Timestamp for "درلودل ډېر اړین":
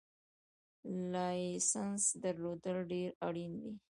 2.23-3.53